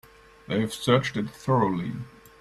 They 0.47 0.59
have 0.61 0.73
searched 0.73 1.15
it 1.15 1.29
thoroughly. 1.29 1.91